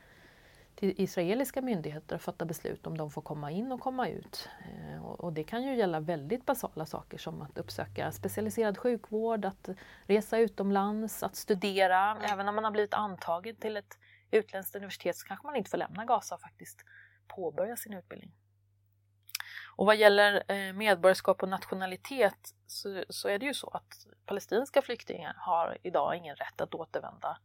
[0.75, 4.49] till israeliska myndigheter att fatta beslut om de får komma in och komma ut.
[4.59, 9.45] Eh, och, och, det kan ju gälla väldigt basala saker som att uppsöka specialiserad sjukvård,
[9.45, 9.69] att
[10.05, 12.11] resa utomlands, att studera.
[12.11, 12.23] Mm.
[12.23, 13.97] Även om man har blivit antagen till ett
[14.31, 16.79] utländskt universitet så kanske man inte får lämna Gaza och faktiskt
[17.27, 18.31] påbörja sin utbildning.
[19.77, 24.81] Och vad gäller eh, medborgarskap och nationalitet så, så, är det ju så att palestinska
[24.81, 27.37] flyktingar har idag ingen rätt att återvända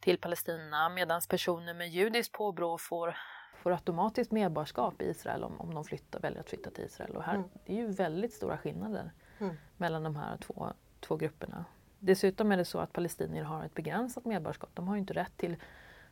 [0.00, 3.16] till Palestina medan personer med judiskt påbrå får,
[3.54, 7.16] får automatiskt medborgarskap i Israel om, om de flyttar, väljer att flytta till Israel.
[7.16, 7.48] Och här, mm.
[7.66, 9.56] Det är ju väldigt stora skillnader mm.
[9.76, 11.64] mellan de här två, två grupperna.
[11.98, 14.70] Dessutom är det så att palestinier har ett begränsat medborgarskap.
[14.74, 15.56] De har ju inte rätt till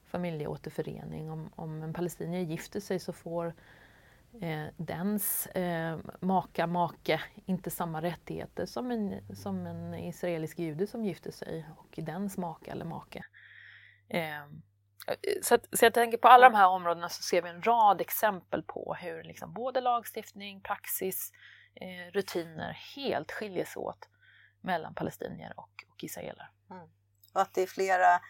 [0.06, 1.30] familjeåterförening.
[1.30, 3.54] Om, om en palestinier gifter sig så får
[4.42, 11.04] eh, dens eh, maka, make inte samma rättigheter som en, som en israelisk jude som
[11.04, 13.24] gifter sig och dens maka eller make.
[14.08, 14.44] Eh,
[15.42, 18.00] så, att, så jag tänker på alla de här områdena så ser vi en rad
[18.00, 21.32] exempel på hur liksom både lagstiftning, praxis,
[21.74, 24.08] eh, rutiner helt skiljer sig åt
[24.60, 26.50] mellan palestinier och, och israeler.
[26.70, 26.88] Mm.
[27.34, 28.20] Och att det är flera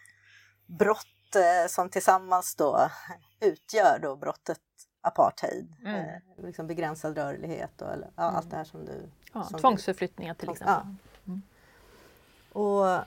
[0.65, 2.89] brott eh, som tillsammans då
[3.41, 4.61] utgör då brottet
[5.05, 5.95] apartheid, mm.
[5.95, 8.35] eh, liksom begränsad rörlighet och eller, ja, mm.
[8.35, 9.09] allt det här som du...
[9.33, 10.75] Ja, som tvångsförflyttningar till exempel.
[10.75, 10.95] Ja.
[11.27, 11.41] Mm.
[12.51, 13.05] Och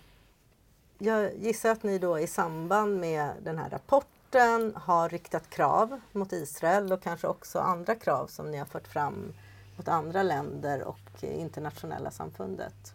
[0.99, 6.33] jag gissar att ni då i samband med den här rapporten har riktat krav mot
[6.33, 9.33] Israel och kanske också andra krav som ni har fört fram
[9.77, 12.95] mot andra länder och internationella samfundet.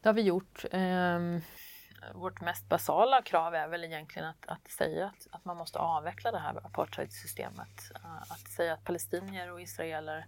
[0.00, 0.64] Det har vi gjort.
[0.72, 1.40] Um
[2.14, 6.32] vårt mest basala krav är väl egentligen att, att säga att, att man måste avveckla
[6.32, 7.92] det här apartheidsystemet.
[8.04, 10.26] Uh, att säga att palestinier och israeler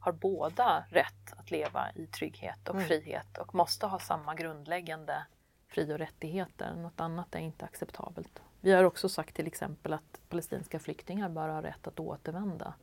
[0.00, 2.86] har båda rätt att leva i trygghet och mm.
[2.86, 5.26] frihet och måste ha samma grundläggande
[5.68, 6.74] fri och rättigheter.
[6.74, 8.42] Något annat är inte acceptabelt.
[8.60, 12.74] Vi har också sagt till exempel att palestinska flyktingar bör ha rätt att återvända.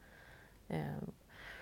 [0.67, 1.03] Eh,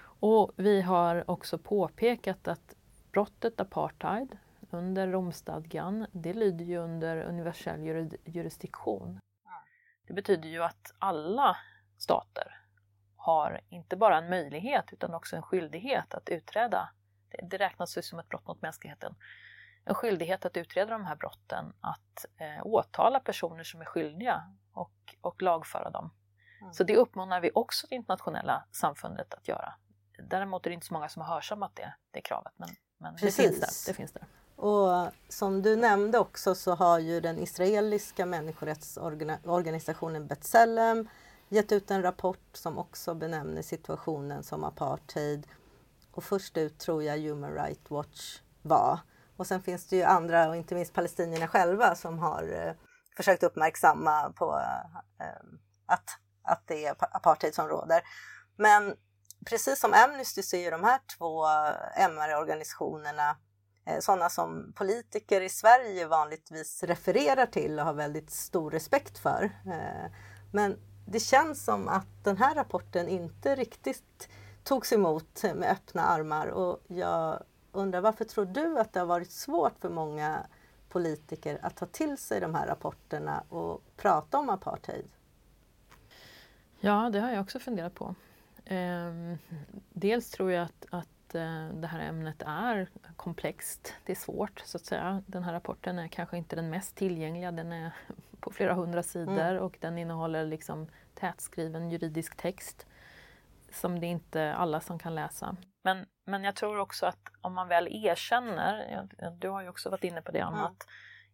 [0.04, 2.76] och vi har också påpekat att
[3.12, 4.38] brottet apartheid
[4.74, 9.20] under Romstadgan, det lyder ju under universell jurisdiktion.
[10.08, 11.58] Det betyder ju att alla
[11.98, 12.62] stater
[13.16, 16.90] har inte bara en möjlighet utan också en skyldighet att utreda,
[17.44, 19.16] det räknas ju som ett brott mot mänskligheten,
[19.86, 25.16] en skyldighet att utreda de här brotten, att eh, åtala personer som är skyldiga och,
[25.22, 26.14] och lagföra dem.
[26.62, 26.74] Mm.
[26.74, 29.74] Så det uppmanar vi också det internationella samfundet att göra.
[30.24, 33.32] Däremot är det inte så många som har hörsammat det, det kravet, men, men det
[33.32, 33.92] finns där.
[33.92, 34.24] Det finns där.
[34.62, 41.08] Och som du nämnde också så har ju den israeliska människorättsorganisationen B'Tselem
[41.50, 45.48] gett ut en rapport som också benämner situationen som apartheid.
[46.12, 49.00] Och först ut tror jag Human Rights Watch var.
[49.38, 52.74] Och sen finns det ju andra, och inte minst palestinierna själva, som har eh,
[53.18, 54.86] försökt uppmärksamma på eh,
[55.28, 55.42] eh
[55.86, 56.10] att,
[56.44, 58.02] att det är apartheid som råder.
[58.56, 58.96] Men
[59.46, 63.36] precis som Amnesty så är de här två eh, MR-organisationerna
[63.92, 69.44] Eh, sådana som politiker i Sverige vanligtvis refererar till och har väldigt stor respekt för.
[69.66, 70.12] Eh,
[70.52, 70.78] men
[71.08, 74.30] det känns som att den här rapporten inte riktigt
[74.64, 79.32] togs emot med öppna armar och jag undrar varför tror du att det har varit
[79.32, 80.46] svårt för många
[80.90, 85.06] politiker att ta till sig de här rapporterna och prata om apartheid?
[86.80, 88.16] Ja, det har jag också funderat på.
[88.66, 89.38] Ehm,
[89.90, 93.96] dels tror jag att, att att eh, det här ämnet är komplext.
[94.06, 95.24] Det är svårt så att säga.
[95.28, 97.52] Den här rapporten är kanske inte den mest tillgängliga.
[97.52, 97.92] Den är
[98.40, 99.64] på flera hundra sidor mm.
[99.64, 102.88] och den innehåller liksom tätskriven juridisk text
[103.72, 105.56] som det inte är alla som kan läsa.
[105.84, 109.08] Men, men jag tror också att om man väl erkänner,
[109.40, 110.76] du har ju också varit inne på det Anna, mm.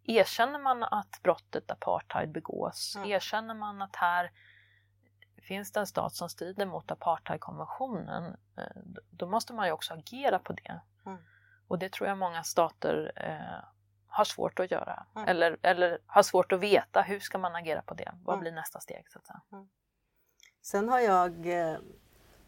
[0.03, 3.09] erkänner man att brottet apartheid begås, mm.
[3.09, 4.31] erkänner man att här
[5.41, 10.39] finns det en stat som strider mot apartheidkonventionen, eh, då måste man ju också agera
[10.39, 10.81] på det.
[11.05, 11.17] Mm.
[11.67, 13.65] Och det tror jag många stater eh,
[14.07, 15.05] har svårt att göra.
[15.15, 15.27] Mm.
[15.27, 18.11] Eller, eller har svårt att veta hur ska man agera på det?
[18.23, 18.41] Vad mm.
[18.41, 19.05] blir nästa steg?
[19.09, 19.19] Så.
[19.51, 19.67] Mm.
[20.61, 21.77] Sen har jag eh,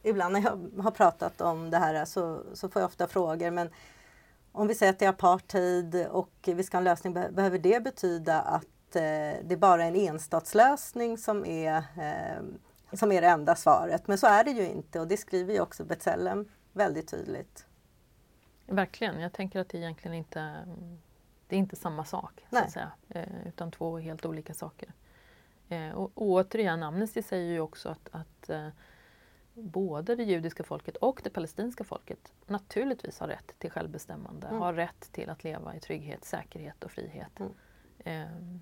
[0.03, 3.69] ibland när jag har pratat om det här så, så får jag ofta frågor men
[4.51, 7.83] om vi säger att det är apartheid och vi ska ha en lösning, behöver det
[7.83, 9.01] betyda att eh,
[9.43, 12.41] det är bara en enstatslösning som är, eh,
[12.93, 14.07] som är det enda svaret?
[14.07, 17.65] Men så är det ju inte och det skriver ju också B'Tselem väldigt tydligt.
[18.65, 20.65] Verkligen, jag tänker att det egentligen inte
[21.49, 24.93] det är inte samma sak, så att säga, eh, utan två helt olika saker.
[25.69, 28.67] Eh, och, och återigen, Amnesty säger ju också att, att eh,
[29.53, 34.61] både det judiska folket och det palestinska folket naturligtvis har rätt till självbestämmande, mm.
[34.61, 37.39] har rätt till att leva i trygghet, säkerhet och frihet.
[37.39, 38.61] Mm.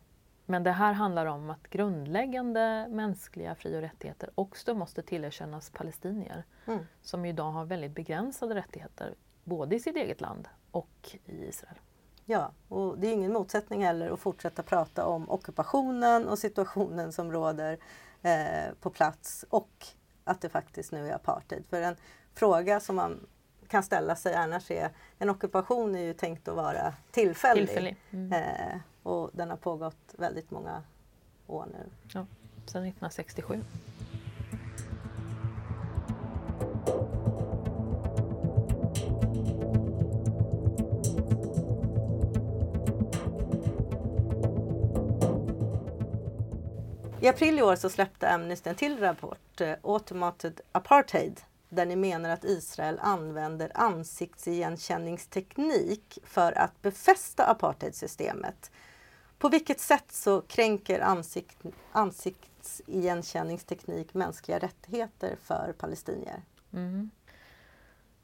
[0.50, 6.44] Men det här handlar om att grundläggande mänskliga fri och rättigheter också måste tillerkännas palestinier
[6.66, 6.80] mm.
[7.02, 11.78] som idag har väldigt begränsade rättigheter både i sitt eget land och i Israel.
[12.26, 17.32] Ja, och det är ingen motsättning heller att fortsätta prata om ockupationen och situationen som
[17.32, 17.78] råder
[18.22, 19.88] eh, på plats och
[20.24, 21.64] att det faktiskt nu är apartheid.
[21.70, 21.96] För en
[22.34, 23.28] fråga som man
[23.68, 27.68] kan ställa sig annars är, en ockupation är ju tänkt att vara tillfällig.
[27.68, 27.98] tillfällig.
[28.12, 28.32] Mm.
[28.34, 30.84] Eh, och den har pågått väldigt många
[31.48, 31.90] år nu.
[32.14, 32.26] Ja,
[32.66, 33.64] sedan 1967.
[47.28, 51.96] I april i år så släppte Amnesty en till rapport, eh, Automated Apartheid, där ni
[51.96, 58.72] menar att Israel använder ansiktsigenkänningsteknik för att befästa apartheidsystemet.
[59.38, 61.58] På vilket sätt så kränker ansikt,
[61.92, 66.42] ansiktsigenkänningsteknik mänskliga rättigheter för palestinier?
[66.74, 67.10] Mm.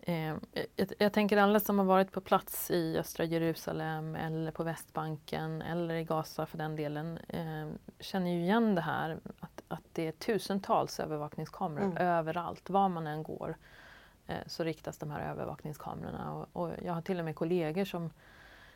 [0.06, 0.36] Eh,
[0.76, 5.62] jag, jag, tänker alla som har varit på plats i östra Jerusalem eller på Västbanken
[5.62, 7.68] eller i Gaza för den delen eh,
[8.00, 11.98] känner ju igen det här att, att det är tusentals övervakningskameror mm.
[11.98, 12.70] överallt.
[12.70, 13.58] Var man än går
[14.28, 16.34] eh, så riktas de här övervakningskamerorna.
[16.34, 18.10] Och, och, jag har till och med kollegor som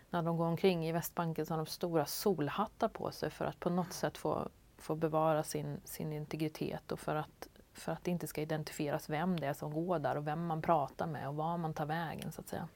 [0.09, 3.59] när de går omkring i Västbanken så har de stora solhattar på sig för att
[3.59, 7.47] på något sätt få, få bevara sin, sin integritet och för att
[7.79, 10.61] för att det inte ska identifieras vem det är som går där och vem man
[10.61, 12.67] pratar med och var man tar vägen så att säga.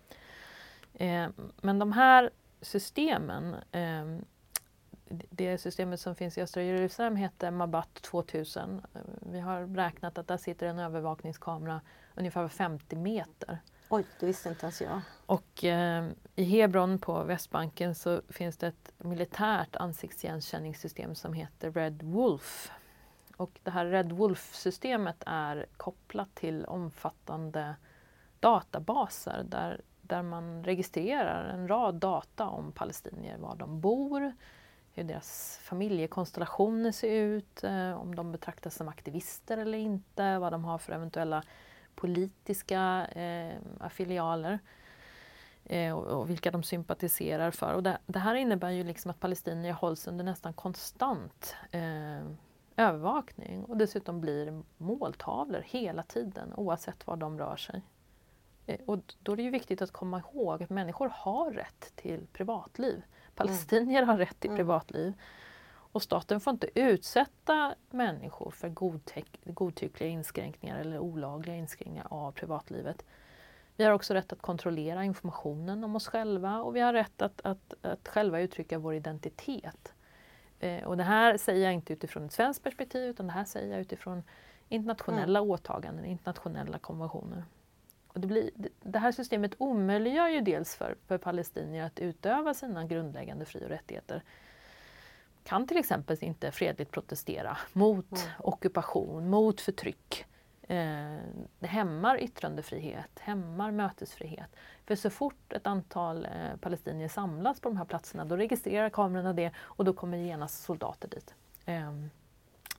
[0.94, 1.30] Eh,
[1.62, 2.30] men de här
[2.62, 4.06] systemen, eh,
[5.30, 8.82] det systemet som finns i östra Jerusalem heter Mabat 2000.
[9.32, 11.82] Vi har räknat att där sitter en övervakningskamera
[12.16, 13.60] ungefär 50 meter.
[13.90, 15.02] Oj, det visste inte ens jag.
[15.26, 22.04] Och eh, i Hebron på Västbanken så finns det ett militärt ansiktsigenkänningssystem som heter Red
[22.04, 22.72] Wolf.
[23.42, 27.76] Och det här Red Wolf-systemet är kopplat till omfattande
[28.40, 34.34] databaser där, där man registrerar en rad data om palestinier, var de bor,
[34.94, 40.66] hur deras familjekonstellationer ser ut, eh, om de betraktas som aktivister eller inte, vad de
[40.66, 41.44] har för eventuella
[41.96, 44.60] politiska eh, affilialer
[45.66, 47.74] eh, och, och, vilka de sympatiserar för.
[47.74, 52.22] Och det, det, här innebär ju liksom att palestinier hålls under nästan konstant eh,
[52.78, 57.82] övervakning och dessutom blir måltavlor hela tiden oavsett var de rör sig.
[58.66, 62.28] Eh, och då är det ju viktigt att komma ihåg att människor har rätt till
[62.34, 63.04] privatliv.
[63.36, 64.10] Palestinier mm.
[64.10, 64.58] har rätt till mm.
[64.58, 65.14] privatliv.
[65.94, 68.70] Och staten får inte utsätta människor för
[69.44, 73.06] godtyckliga inskränkningar eller olagliga inskränkningar av privatlivet.
[73.76, 77.42] Vi har också rätt att kontrollera informationen om oss själva och vi har rätt att,
[77.44, 79.94] att, att själva uttrycka vår identitet.
[80.62, 83.72] Eh, och det här säger jag inte utifrån ett svenskt perspektiv utan det här säger
[83.72, 84.24] jag utifrån
[84.70, 85.52] internationella mm.
[85.52, 87.44] åtaganden, internationella konventioner.
[88.08, 88.50] Och det, blir,
[88.84, 93.70] det här systemet omöjliggör ju dels för, för palestinier att utöva sina grundläggande fri och
[93.70, 94.24] rättigheter.
[95.44, 98.34] Kan till exempel inte fredligt protestera mot mm.
[98.40, 100.26] ockupation, mot förtryck.
[100.68, 101.18] Eh,
[101.60, 104.56] det hämmar yttrandefrihet, hämmar mötesfrihet.
[104.86, 109.34] För så fort ett antal eh, palestinier samlas på de här platserna då registrerar kamerorna
[109.34, 111.36] det och då kommer genast soldater dit.
[111.66, 111.92] Eh,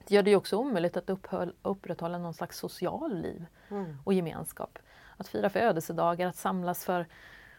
[0.06, 3.98] det gör det också omöjligt att upphöll, upprätthålla någon slags social liv mm.
[4.04, 4.78] och gemenskap.
[5.16, 7.06] att fira födelsedagar, att samlas för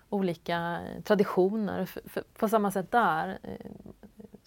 [0.10, 1.86] olika traditioner.
[1.86, 3.40] För, för, på samma sätt där.
[3.44, 3.72] Eh,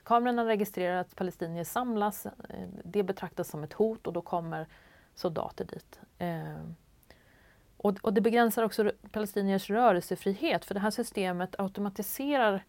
[0.02, 2.26] kamerorna registrerar att palestinier samlas.
[2.26, 4.66] Eh, det betraktas som ett hot och då kommer
[5.16, 6.00] soldater dit.
[6.18, 6.70] Eh,
[7.76, 12.64] och, och det begränsar också palestiniers rörelsefrihet för det här systemet automatiserar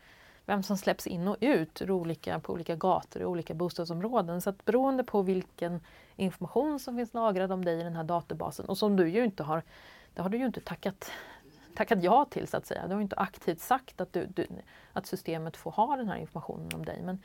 [0.45, 4.41] vem som släpps in och ut ur olika, på olika gator och olika bostadsområden.
[4.41, 5.81] Så att beroende på vilken
[6.15, 9.43] information som finns lagrad om dig i den här databasen och som du ju inte
[9.43, 9.63] har,
[10.13, 11.11] det har du ju inte tackat,
[11.75, 12.87] tackat ja till så att säga.
[12.87, 14.47] Du har inte aktivt sagt att, du, du,
[14.93, 17.01] att systemet får ha den här informationen om dig.
[17.03, 17.23] Men,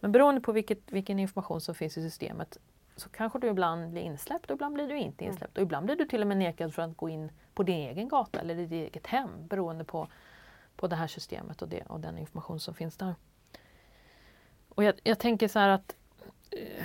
[0.00, 2.58] men beroende på vilket, vilken information som finns i systemet
[2.96, 5.32] så kanske du ibland blir insläppt och ibland blir du inte mm.
[5.32, 5.56] insläppt.
[5.56, 8.08] Och ibland blir du till och med nekad för att gå in på din egen
[8.08, 10.08] gata eller ditt eget hem beroende på,
[10.76, 13.14] på det här systemet och, det, och den information som finns där.
[14.68, 15.96] Och jag, jag tänker så här att
[16.56, 16.84] uh,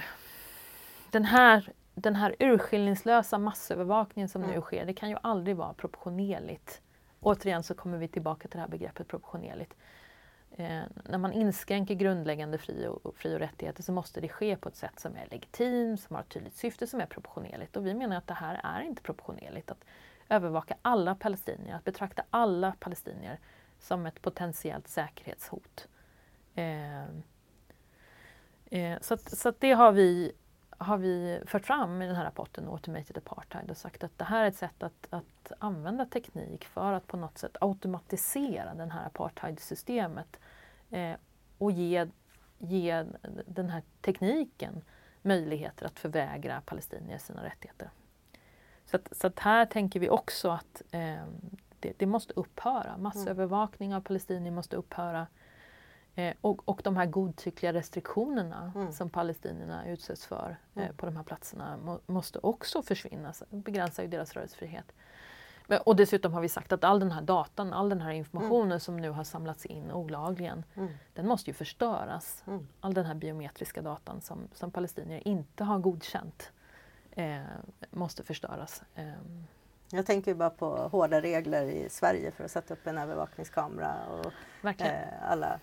[1.11, 4.55] den, här, den här urskillningslösa massövervakningen som mm.
[4.55, 6.81] nu sker, det kan ju aldrig vara proportionerligt.
[7.19, 9.73] Återigen så kommer vi tillbaka till det här begreppet proportionerligt.
[10.59, 14.69] Eh, när man inskränker grundläggande fri och, fri och rättigheter så måste det ske på
[14.69, 17.77] ett sätt som är legitimt, som har ett tydligt syfte, som är proportionerligt.
[17.77, 19.71] Och vi menar att det här är inte proportionerligt.
[19.71, 19.85] Att
[20.29, 23.39] övervaka alla palestinier, att betrakta alla palestinier
[23.79, 25.87] som ett potentiellt säkerhetshot.
[26.55, 27.03] Eh,
[28.65, 30.31] eh, så att, så att det har vi,
[30.77, 34.43] har vi fört fram i den här rapporten Automated Apartheid och sagt att det här
[34.43, 39.05] är ett sätt att, att använda teknik för att på något sätt automatisera det här
[39.05, 40.39] apartheidsystemet
[40.89, 41.15] eh,
[41.57, 42.07] och ge,
[42.57, 43.05] ge
[43.45, 44.81] den här tekniken
[45.21, 47.89] möjligheter att förvägra palestinier sina rättigheter.
[48.85, 51.23] Så, att, så att här tänker vi också att eh,
[51.79, 52.97] det, det, måste upphöra.
[52.97, 55.27] Massövervakning av palestinier måste upphöra.
[56.17, 58.91] Eh, och, och de här godtyckliga restriktionerna mm.
[58.91, 60.95] som palestinierna utsätts för eh, mm.
[60.95, 63.33] på de här platserna må, måste också försvinna.
[63.49, 64.93] Begränsar ju deras rörelsefrihet.
[65.67, 68.67] Men, och dessutom har vi sagt att all den här datan, all den här informationen
[68.67, 68.79] mm.
[68.79, 70.89] som nu har samlats in olagligen, mm.
[71.13, 72.43] den måste ju förstöras.
[72.47, 72.67] Mm.
[72.81, 76.51] All den här biometriska datan som, som palestinier inte har godkänt
[77.11, 77.41] eh,
[77.91, 78.83] måste förstöras.
[78.95, 79.13] Eh.
[79.91, 84.81] Jag tänker bara på hårda regler i Sverige för att sätta upp en övervakningskamera och
[84.81, 85.59] eh, alla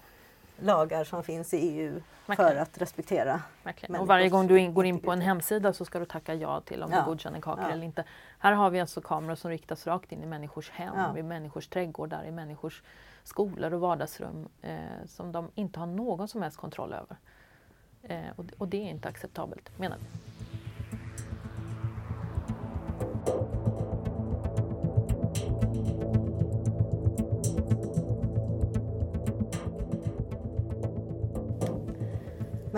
[0.60, 2.50] lagar som finns i EU Verkligen.
[2.50, 3.42] för att respektera.
[3.62, 4.00] Verkligen.
[4.00, 6.60] Och varje gång du in, går in på en hemsida så ska du tacka ja
[6.60, 6.98] till om ja.
[6.98, 7.70] du godkänner kakor ja.
[7.70, 8.04] eller inte.
[8.38, 11.18] Här har vi alltså kameror som riktas rakt in i människors hem, ja.
[11.18, 12.82] i människors trädgårdar, i människors
[13.24, 14.76] skolor och vardagsrum eh,
[15.06, 17.16] som de inte har någon som helst kontroll över.
[18.02, 20.33] Eh, och, och det är inte acceptabelt menar vi.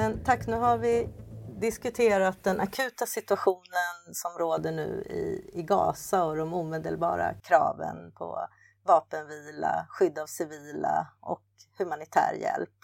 [0.06, 1.08] Men tack, nu har vi
[1.60, 8.48] diskuterat den akuta situationen som råder nu i, i Gaza och de omedelbara kraven på
[8.84, 11.42] vapenvila, skydd av civila och
[11.78, 12.74] humanitär hjälp.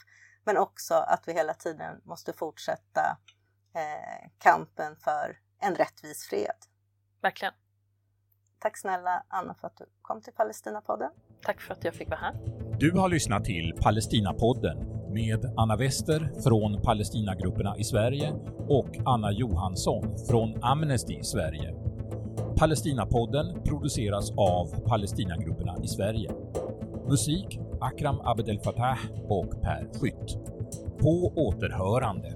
[0.45, 3.19] Men också att vi hela tiden måste fortsätta
[3.75, 6.57] eh, kampen för en rättvis fred.
[7.21, 7.55] Verkligen.
[8.59, 11.11] Tack snälla Anna för att du kom till Palestinapodden.
[11.43, 12.35] Tack för att jag fick vara här.
[12.79, 18.33] Du har lyssnat till Palestinapodden med Anna Wester från Palestinagrupperna i Sverige
[18.69, 21.75] och Anna Johansson från Amnesty Sverige.
[22.57, 26.31] Palestinapodden produceras av Palestinagrupperna i Sverige.
[27.09, 28.99] Musik Akram Abdel Fattah
[29.29, 30.39] och Per Skytt.
[30.99, 32.33] På återhörande.